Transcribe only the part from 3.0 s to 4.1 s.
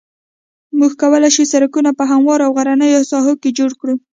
ساحو کې جوړ کړو